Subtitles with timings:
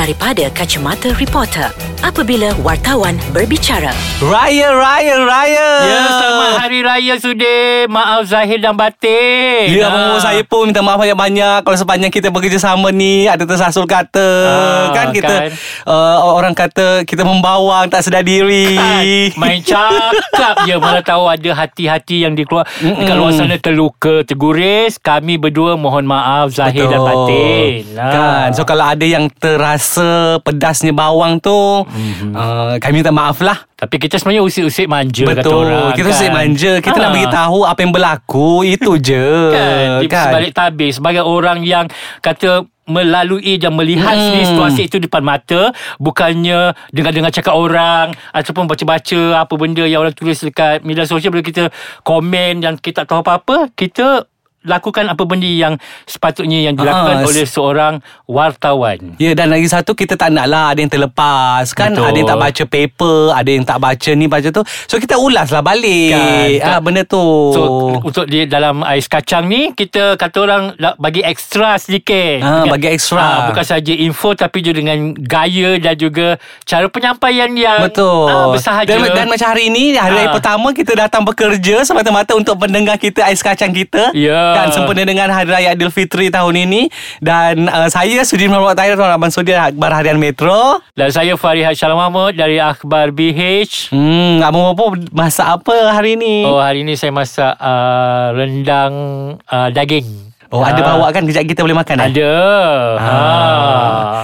[0.00, 1.68] daripada kacamata reporter
[2.00, 3.92] apabila wartawan berbicara.
[4.18, 5.68] Raya, raya, raya.
[5.84, 7.84] Ya, selamat Hari Raya Sudir.
[7.86, 9.68] Maaf Zahir dan Batin.
[9.68, 9.92] Ya, Ah.
[10.08, 14.88] abang saya pun minta maaf banyak-banyak kalau sepanjang kita bekerjasama ni ada tersasul kata Ah,
[14.90, 15.50] kan kita kan.
[15.84, 18.80] Uh, orang kata kita membawang tak sedar diri.
[18.80, 24.96] Kan, Main cakap je Mana tahu ada hati-hati yang dikeluar Dekat luar sana terluka Terguris
[24.96, 28.08] Kami berdua mohon maaf Zahir dan Batin Ah.
[28.08, 29.89] Kan So kalau ada yang terasa
[30.40, 31.90] Pedasnya bawang tu Mhm.
[31.90, 32.32] mm-hmm.
[32.32, 36.20] uh, Kami minta maaf lah Tapi kita sebenarnya usik-usik manja kata Betul orang Kita kan.
[36.20, 36.32] kan?
[36.32, 37.14] manja Kita nak Ah.
[37.14, 40.24] beritahu Apa yang berlaku Itu je kan, kan.
[40.28, 41.88] sebalik tabir sebagai orang yang
[42.20, 44.34] kata melalui dan melihat Hmm.
[44.34, 44.46] hmm.
[44.50, 50.34] situasi itu depan mata bukannya dengar-dengar cakap orang ataupun baca-baca apa benda yang orang tulis
[50.36, 51.70] dekat media sosial bila kita
[52.02, 54.26] komen dan kita tak tahu apa-apa kita
[54.62, 55.74] lakukan apa benda yang
[56.04, 57.94] sepatutnya yang dilakukan oleh seorang
[58.26, 62.04] wartawan Ya dan lagi satu Kita tak nak lah Ada yang terlepas Kan Betul.
[62.04, 65.48] ada yang tak baca paper Ada yang tak baca ni baca tu So kita ulas
[65.48, 67.62] lah balik Kan, ah, Benda tu So
[68.00, 70.62] untuk di dalam ais kacang ni kita kata orang
[70.96, 72.40] bagi ekstra sedikit.
[72.40, 73.20] Ah, Bukan- bagi ekstra.
[73.20, 78.50] Ah, bukan saja info tapi juga dengan gaya dan juga cara penyampaian yang Betul ah,
[78.50, 78.88] bersahaja.
[78.88, 80.32] dan, dan macam hari ni Hari Ah.
[80.32, 84.49] pertama Kita datang bekerja Semata-mata untuk pendengar kita Ais kacang kita Ya.
[84.56, 89.12] Kan sempena dengan Hari Raya Aidilfitri tahun ini Dan uh, saya Sudir Muhammad Tahir Tuan
[89.12, 93.90] Abang Sudir Akbar Harian Metro dan saya Farihat Shalom Mahmud dari Akhbar BH.
[93.90, 96.44] Hmm, Abang Bopo masak apa hari ni?
[96.44, 98.92] Oh hari ni saya masak uh, rendang
[99.48, 100.29] uh, daging.
[100.50, 100.86] Oh, ada Ah.
[100.90, 102.06] bawa kan Kejap kita boleh makan eh?
[102.10, 102.34] Ada.
[102.98, 102.98] Ah.
[102.98, 103.14] Ha.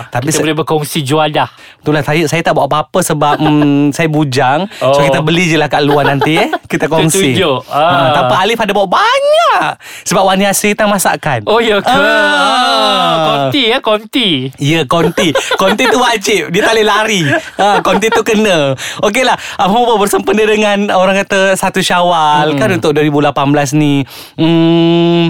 [0.08, 1.48] Tapi kita se- boleh berkongsi juadah.
[1.78, 4.66] Itulah saya saya tak bawa apa-apa sebab mm, saya bujang.
[4.80, 4.90] Oh.
[4.90, 6.50] So kita beli je lah kat luar nanti eh.
[6.64, 7.30] Kita kongsi.
[7.32, 7.62] Tertunjuk.
[7.66, 8.10] Ha, Ah.
[8.10, 9.60] tak apa Alif ada bawa banyak.
[10.02, 11.46] Sebab Wani Asri tak masakkan.
[11.46, 11.86] Oh ya ke?
[11.88, 13.14] Ah.
[13.46, 14.28] Konti ya, konti.
[14.58, 17.22] Ya konti Konti tu wajib Dia tak boleh lari
[17.56, 22.58] ha, Konti tu kena Okey lah Bobo bersempena dengan Orang kata Satu syawal hmm.
[22.58, 23.32] Kan untuk 2018
[23.74, 24.02] ni
[24.36, 25.22] hmm,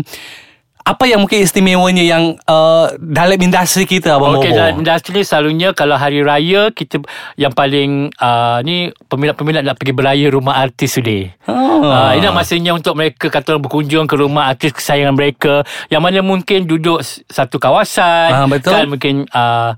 [0.86, 5.98] Apa yang mungkin istimewanya Yang uh, Dalam industri kita Abang Okey dalam industri selalunya kalau
[5.98, 7.02] hari raya kita
[7.34, 11.26] yang paling uh, ni peminat-peminat nak pergi beraya rumah artis sudah.
[11.50, 11.82] Oh.
[11.82, 15.54] Uh, ini masanya untuk mereka kata orang berkunjung ke rumah artis kesayangan mereka
[15.90, 18.72] yang mana mungkin duduk satu kawasan Ah, betul.
[18.72, 19.74] kan mungkin uh,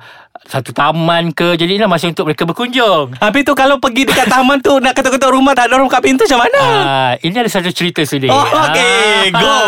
[0.47, 3.19] satu taman ke jadi ini masa untuk mereka berkunjung.
[3.19, 6.25] Habis tu kalau pergi dekat taman tu Nak ketuk-ketuk rumah Tak ada orang buka pintu
[6.25, 8.31] macam mana Ah, ini ada satu cerita sudah.
[8.31, 9.35] Oh, okey.
[9.35, 9.61] Go.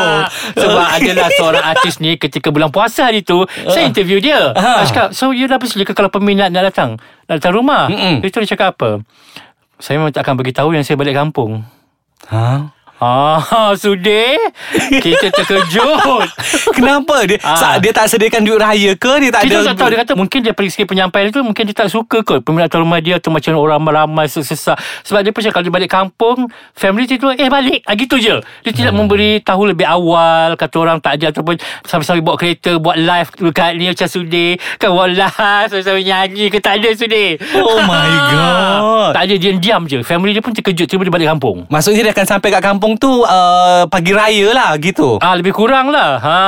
[0.57, 4.53] Sebab adalah seorang artis ni ketika bulan puasa hari tu, saya interview dia.
[4.55, 4.81] Ah.
[4.81, 6.97] Saya cakap, so you dah bersedia ke kalau peminat nak datang?
[7.29, 7.91] Nak datang rumah?
[7.91, 8.25] Mm-mm.
[8.25, 9.03] Dia tu dia cakap apa?
[9.81, 11.65] Saya memang tak akan beritahu yang saya balik kampung.
[12.29, 12.73] Ha?
[13.01, 13.41] Ah,
[13.75, 14.37] sudah.
[14.93, 16.29] Kita terkejut.
[16.77, 17.25] Kenapa?
[17.25, 17.57] Dia Ah.
[17.67, 17.77] ah.
[17.77, 19.13] Dia tak sediakan duit raya ke?
[19.19, 19.89] Dia tak Kita ada tak tahu.
[19.89, 22.41] Dia kata mungkin Dia pergi segi penyampaian itu Mungkin dia tak suka kot.
[22.41, 26.45] Peminatan rumah dia tu Macam orang ramai Sesak Sebab dia pun Kalau dia balik kampung
[26.73, 27.81] Family dia tu Eh balik.
[27.85, 28.37] Ah, Gitu je.
[28.61, 29.03] Dia tidak Hmm.
[29.03, 30.55] memberi Tahu lebih awal.
[30.55, 34.93] Kata orang tak ada Ataupun Sambil-sambil bawa kereta Buat live Dekat ni macam sudir Kan
[34.93, 35.33] buat live
[35.67, 36.59] Sambil-sambil nyanyi ke?
[36.59, 39.13] Tak ada sudir Oh my God.
[39.13, 40.03] Tak ada dia diam je.
[40.03, 41.65] Family dia pun terkejut Tiba dia balik kampung.
[41.67, 45.91] Maksudnya dia akan sampai kat kampung tu uh, Pagi raya lah gitu Ah lebih kurang
[45.91, 46.17] lah.
[46.17, 46.39] Ha,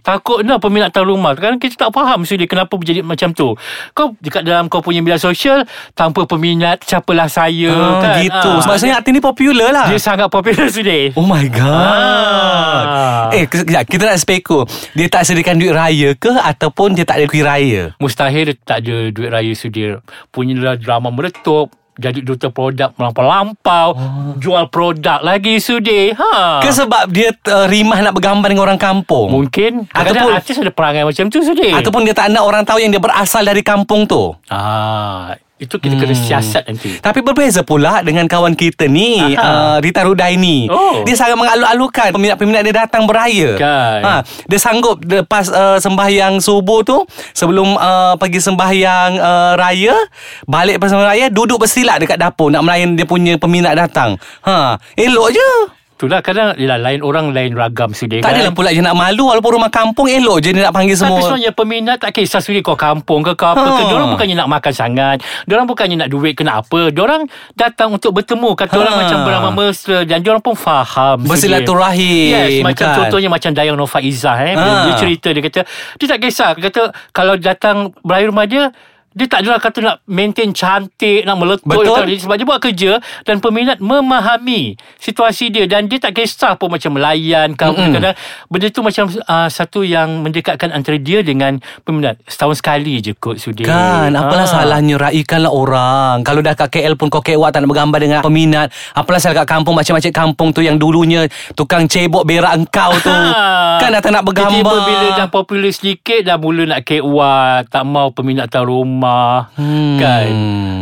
[0.00, 1.34] takut nak peminatan rumah.
[1.34, 3.52] Kan kita tak faham sudi kenapa berjadi macam tu.
[3.90, 5.62] Kau dekat dalam kau punya media sosial
[5.92, 8.14] tanpa peminat siapalah saya Ah, kan.
[8.18, 11.12] Gitu Ah, Maksudnya artis ni popular lah dia, sangat popular sudi.
[11.12, 13.28] Oh my god Ah.
[13.30, 17.26] Eh kejap Kita nak speko Dia tak sediakan duit raya ke Ataupun dia tak ada
[17.26, 19.94] kuih raya Mustahil dia tak ada duit raya sudi.
[20.28, 24.34] Punya drama meletup jadi duta produk melampau-lampau oh.
[24.38, 26.10] jual produk lagi sudi.
[26.10, 26.58] Ha.
[26.60, 29.30] Ke sebab dia uh, rimah nak bergambar dengan orang kampung?
[29.30, 29.86] Mungkin.
[29.94, 31.70] Ataupun- artis ada perangai macam tu sudi.
[31.70, 34.34] Ataupun dia tak nak orang tahu Yang dia berasal dari kampung tu?
[34.50, 37.00] Ah itu kita kena siasat nanti.
[37.00, 41.02] Tapi berbeza pula dengan kawan kita ni uh, Rita Rudaini Oh.
[41.02, 43.56] Dia sangat mengalu-alukan Peminat-peminat dia datang beraya.
[43.56, 44.00] Kan.
[44.02, 44.14] ha,
[44.44, 47.00] Dia sanggup lepas uh, sembahyang subuh tu
[47.32, 49.96] Sebelum uh, pergi sembahyang uh, raya
[50.44, 54.16] Balik lepas sembahyang raya Duduk bersilat dekat dapur Nak melayan dia punya peminat datang.
[54.44, 55.48] Ha, Elok je
[55.94, 59.56] Itulah kadang yelah, lain orang lain ragam sudi Tak adalah pula je nak malu Walaupun
[59.56, 62.74] rumah kampung elok je dia nak panggil Tapi semua sebenarnya peminat tak kisah sudi kau
[62.74, 63.78] kampung ke kau apa Ha.
[63.78, 63.82] ke.
[63.86, 65.16] Diorang bukannya nak makan sangat.
[65.44, 66.90] Diorang bukannya nak duit ke nak apa.
[66.90, 67.24] Diorang
[67.54, 68.52] datang untuk bertemu.
[68.52, 69.00] Kata orang Ha.
[69.00, 69.98] macam beramah mesra.
[70.02, 71.22] Dan diorang pun faham.
[71.24, 72.96] Bersilaturahim, Yes, macam kan?
[72.98, 74.36] contohnya macam Dayang Nova Izzah.
[74.42, 74.54] Eh.
[74.54, 74.66] Ha.
[74.84, 75.60] Dia cerita, dia kata,
[75.96, 76.50] dia tak kisah.
[76.54, 78.74] Dia kata, kalau datang beraya rumah dia,
[79.14, 82.02] dia tak adalah kata nak maintain cantik, nak meletup Betul.
[82.04, 82.90] tak- sebab dia buat kerja
[83.22, 84.62] dan peminat memahami
[84.96, 87.94] situasi dia dan dia tak kisah pun macam melayan ke apa Mm-mm.
[87.94, 88.14] kadang
[88.46, 93.36] benda tu macam uh, satu yang mendekatkan antara dia dengan peminat setahun sekali je kot
[93.36, 93.62] sudi.
[93.62, 94.50] Kan Apalah Ah.
[94.56, 98.68] salahnya Raikanlah orang Kalau dah kat KL pun Kau kewak tak nak bergambar Dengan peminat
[98.92, 101.20] Apalah salah kat kampung Macam-macam kampung tu Yang dulunya
[101.52, 103.12] Tukang cebok berak engkau tu
[103.80, 107.84] Kan dah tak nak bergambar Tiba-tiba bila dah popular sedikit Dah mula nak kewat Tak
[107.84, 109.03] mau peminat tahu rumah
[109.50, 109.96] Hmm.
[109.96, 110.28] Kan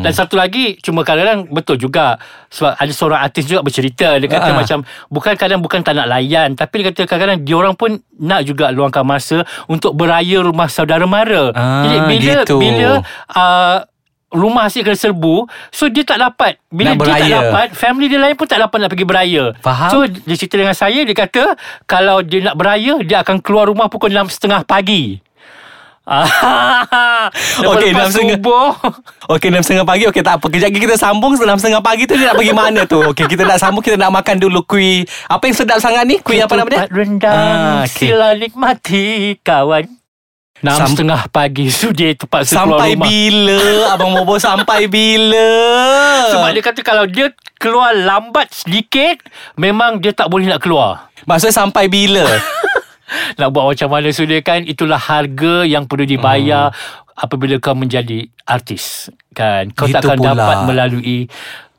[0.00, 2.16] Dan satu lagi Cuma kadang-kadang Betul juga
[2.48, 4.56] Sebab ada seorang artis juga bercerita Dia kata Ah.
[4.56, 8.68] macam Bukan kadang bukan tak nak layan Tapi dia kata kadang-kadang Diorang pun Nak juga
[8.68, 12.56] luangkan masa Untuk beraya rumah saudara mara Ah, Jadi bila gitu.
[12.56, 12.90] Bila
[13.28, 13.78] uh,
[14.28, 18.16] Rumah asyik kena serbu So dia tak dapat Bila Nak dia tak dapat Family dia
[18.16, 19.90] lain pun tak dapat nak pergi beraya Faham.
[19.92, 21.52] So dia cerita dengan saya Dia kata
[21.84, 25.20] Kalau dia nak beraya Dia akan keluar rumah pukul 6.30 pagi
[27.64, 28.34] Okey, lepas 6.30.
[28.34, 28.74] subuh.
[29.32, 30.04] Okey 6.30 pagi.
[30.10, 30.46] Okey tak apa.
[30.48, 31.32] Kejap lagi kita sambung.
[31.34, 32.98] 6.30 pagi tu Dia nak pergi mana tu?
[33.04, 36.18] Okey kita nak sambung Kita nak makan dulu kuih Apa yang sedap sangat ni?
[36.18, 36.80] Kuih apa nama dia?
[36.88, 37.30] rendang.
[37.32, 38.08] Ah, okey.
[38.08, 39.04] Sila nikmati
[39.40, 39.86] kawan.
[40.58, 41.66] Enam Sam- setengah pagi.
[41.68, 43.06] Sudi terpaksa keluar Sampai rumah.
[43.06, 43.60] bila?
[43.90, 45.50] Abang Bobo sampai bila?
[46.28, 49.22] Sebab dia kata Kalau dia keluar lambat sedikit
[49.54, 51.10] Memang dia tak boleh nak keluar.
[51.22, 52.26] Maksudnya sampai bila
[53.38, 54.08] Nak buat macam mana?
[54.08, 56.72] Sudah kan Itulah harga yang perlu dibayar
[57.12, 59.70] Apabila kau menjadi artis Kan?
[59.72, 60.32] Kau Gitu takkan pula.
[60.32, 61.26] dapat melalui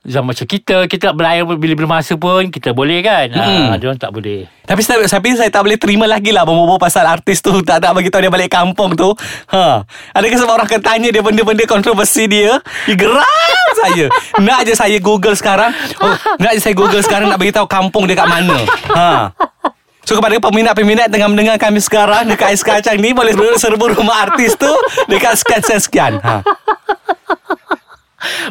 [0.04, 0.84] Zaman macam kita.
[0.84, 3.32] Kita berlayar bila bermasa pun Kita boleh kan?
[3.32, 3.72] Mm-mm.
[3.72, 4.52] ha, Dia orang tak boleh.
[4.64, 7.56] Tapi saya, tapi saya tak boleh terima lagi lah Bobo pasal artis tu.
[7.64, 9.16] Tak tak bagi tahu dia balik kampung tu.
[9.48, 9.80] Ha.
[10.12, 12.60] Adakah sebab orang akan tanya dia Benda-benda kontroversi dia?
[12.84, 13.24] Dia geram
[13.80, 14.12] saya.
[14.38, 15.72] Nak je saya google sekarang.
[15.98, 18.60] Oh, Nak je saya google sekarang Nak bagi tahu kampung dia kat mana.
[18.92, 19.08] Ha.
[20.04, 24.56] So kepada peminat-peminat Tengah mendengar kami sekarang Dekat Ais Kacang ni Boleh serbu rumah artis
[24.60, 24.72] tu
[25.08, 26.44] Dekat sekian-sekian ha.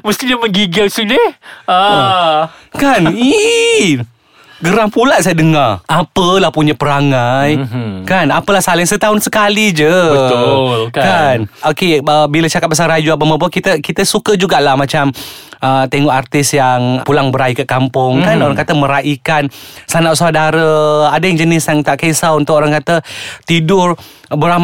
[0.04, 1.26] Mesti dia menggigil sudah
[1.64, 2.52] ah.
[2.76, 3.12] Kan?
[3.16, 4.04] Ih.
[4.62, 5.82] Geram pula saya dengar.
[5.90, 7.58] Apalah punya perangai.
[7.58, 8.06] Mhm.
[8.06, 8.31] Kan?
[8.31, 9.90] Apalah saling setahun sekali je.
[9.90, 11.02] Betul, kan.
[11.02, 11.38] Kan?
[11.75, 15.10] Okay uh, Bila cakap pasal Raju Bobo Kita kita suka jugalah Macam
[15.62, 18.44] uh, Tengok artis yang Pulang berai ke kampung Kan Mhm.
[18.44, 19.46] orang kata Meraikan
[19.84, 20.68] Sanak saudara
[21.08, 23.00] Ada yang jenis yang tak kisah Untuk orang kata
[23.42, 23.94] Tidur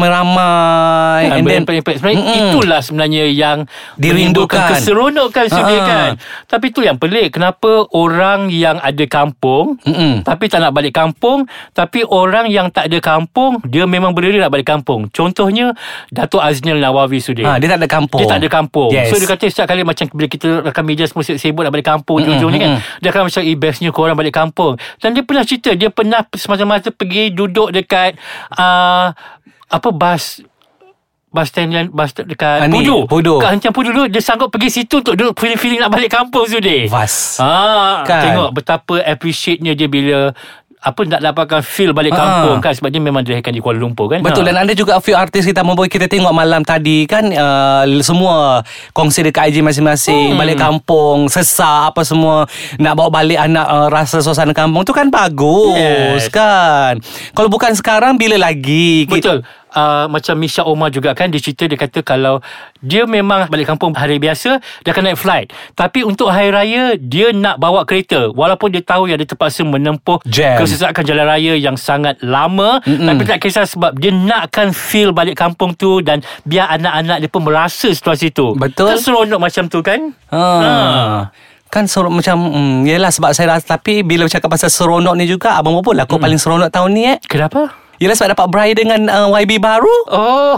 [0.09, 1.63] Beramai-ramai Kan, And then.
[1.65, 2.49] Sebenarnya Mm-mm.
[2.49, 3.57] itulah sebenarnya yang
[3.95, 4.73] Dirindukan.
[4.73, 5.85] keseronokan sudah Ah.
[5.85, 6.11] kan.
[6.47, 7.31] Tapi itu yang pelik.
[7.31, 10.23] Kenapa orang yang ada kampung Mm-mm.
[10.23, 14.49] tapi tak nak balik kampung, tapi orang yang tak ada kampung dia memang berdiri nak
[14.49, 15.05] balik kampung.
[15.07, 15.77] Contohnya
[16.09, 17.45] Datuk Aznil Nawawi sudah.
[17.47, 19.09] ha, Dia tak ada kampung Dia tak ada kampung Yes.
[19.09, 22.17] So dia kata setiap kali Macam bila kita Rakan media semua sibuk nak balik kampung
[22.17, 22.71] Mm-mm, Ujung-ujung ni kan.
[22.97, 26.89] Dia akan macam Eh bestnya korang balik kampung Dan dia pernah cerita Dia pernah semasa-masa
[26.89, 28.17] pergi Duduk dekat
[28.53, 29.13] uh,
[29.67, 30.41] Apa bas
[31.29, 33.37] Bus stand yang Bus dekat Ah, ni, Pudu Pudu.
[33.37, 36.89] Kat Hentian Pudu dulu Dia sanggup pergi situ Untuk duduk feeling-feeling Nak balik kampung sudah
[36.89, 38.23] Vas Ah, Kan?
[38.25, 40.33] Tengok betapa appreciate-nya dia bila
[40.79, 42.23] apa nak dapatkan feel balik Ah.
[42.39, 44.49] kampung kan sebab dia memang dilahirkan di Kuala Lumpur kan Betul Ha.
[44.49, 48.63] dan ada juga a few artis kita membawa kita tengok malam tadi kan uh, semua
[48.91, 50.39] kongsi dekat IG masing-masing Hmm.
[50.39, 55.11] balik kampung sesak apa semua nak bawa balik anak uh, rasa suasana kampung tu kan
[55.11, 56.31] bagus Yes.
[56.31, 57.03] kan
[57.33, 59.43] kalau bukan sekarang bila lagi Betul.
[59.69, 62.41] Uh, macam Misha Omar juga kan dia cerita dia kata kalau
[62.81, 67.29] dia memang balik kampung hari biasa dia akan naik flight tapi untuk hari raya dia
[67.29, 70.57] nak bawa kereta walaupun dia tahu yang dia terpaksa menempuh Jam.
[70.57, 73.05] kesesakan jalan raya yang sangat lama Mm-mm.
[73.05, 77.45] tapi tak kisah sebab dia nakkan feel balik kampung tu dan biar anak-anak dia pun
[77.45, 78.89] merasa situasi tu Betul.
[78.89, 79.99] kan seronok macam tu kan
[80.33, 81.29] ha.
[81.69, 85.53] Kan seronok macam hmm, Yelah sebab saya rasa Tapi bila bercakap pasal seronok ni juga
[85.53, 86.25] Abang Bobo lah Kau Hmm.
[86.25, 90.55] paling seronok tahun ni eh kenapa Yelah sebab dapat beraya dengan uh, YB baru Oh,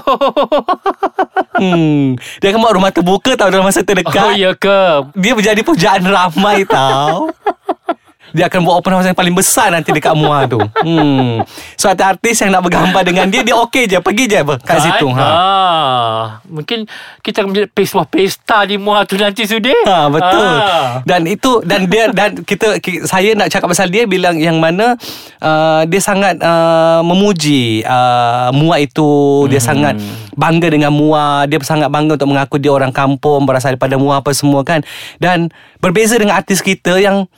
[1.62, 2.22] hmm.
[2.38, 5.10] Dia akan buat rumah terbuka tau Dalam masa terdekat oh ya ke?
[5.18, 7.30] Dia menjadi pujaan ramai tau
[8.32, 11.44] Dia akan buat open house yang paling besar nanti dekat Muar tu hmm.
[11.76, 14.80] So ada artis yang nak bergambar dengan dia Dia okey je Pergi je apa kat
[14.82, 15.24] situ ha.
[15.24, 16.86] Ah, mungkin
[17.20, 17.68] kita akan menjadi
[18.08, 19.84] pesta di Muar tu nanti sudah.
[19.84, 20.52] Ha betul.
[20.58, 20.88] Ah.
[21.04, 24.96] Dan itu dan dia dan kita ki- saya nak cakap pasal dia bilang yang mana
[25.38, 29.10] uh, dia sangat uh, memuji uh, Mua itu
[29.48, 29.68] dia Hmm.
[29.68, 29.96] sangat
[30.34, 34.32] bangga dengan Mua dia sangat bangga untuk mengaku dia orang kampung berasal daripada Mua apa
[34.32, 34.82] semua kan
[35.18, 37.30] dan berbeza dengan artis kita yang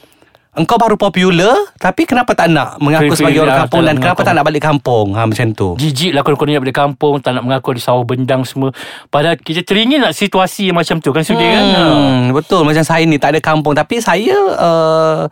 [0.53, 4.21] Engkau baru popular Tapi kenapa tak nak Mengaku Feel-feel sebagai orang lah, kampung Dan kenapa
[4.21, 5.07] tak nak balik kampung?
[5.17, 5.67] Ha, Macam tu.
[5.81, 8.69] Jijik lah korang nak balik kampung Tak nak mengaku ada sawah bendang semua.
[9.09, 11.65] Padahal kita teringin nak situasi yang macam tu kan Sudir kan?
[11.73, 11.81] Ha.
[11.81, 12.61] Hmm, betul.
[12.61, 13.73] Macam saya ni tak ada kampung.
[13.73, 15.25] Tapi saya uh,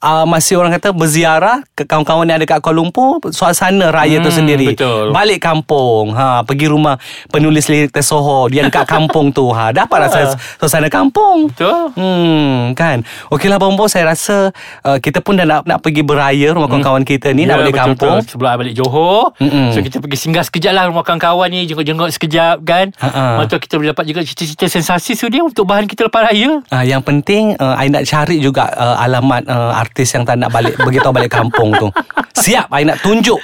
[0.00, 4.28] uh, masih orang kata berziarah ke kawan-kawan yang ada kat Kuala Lumpur suasana raya tu
[4.28, 4.72] Hmm, sendiri.
[4.72, 5.10] betul.
[5.10, 6.12] balik kampung.
[6.12, 9.48] Ha pergi rumah penulis lirik Tesoho dia dekat kampung tu.
[9.48, 10.18] Ha dapat rasa
[10.56, 11.48] suasana kampung.
[11.48, 11.90] Betul.
[11.92, 13.00] Hmm kan?
[13.28, 14.50] Okeylah Bombo Saya rasa
[14.82, 17.84] uh, Kita pun dah nak, nak pergi beraya Rumah kawan-kawan kita ni Nak balik betul,
[17.84, 18.16] kampung.
[18.18, 18.30] betul.
[18.30, 19.22] Sebelum balik Johor.
[19.38, 19.72] Mm-mm.
[19.72, 22.92] So kita pergi singgah sekejap lah Rumah kawan-kawan ni Jenguk-jenguk sekejap kan.
[22.92, 26.60] Lepas tu kita boleh dapat juga Cerita-cerita sensasi sudia Untuk bahan kita lepas raya.
[26.68, 30.52] Uh, yang penting uh, I nak cari juga uh, Alamat uh, artis yang tak nak
[30.52, 31.88] balik Beritahu balik kampung tu.
[32.36, 33.40] Siap I nak tunjuk.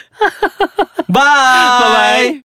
[1.08, 1.80] Bye.
[1.80, 2.28] Bye-bye.